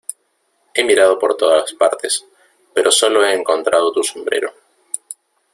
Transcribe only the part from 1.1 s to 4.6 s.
por todas partes, pero sólo he encontrado tu sombrero.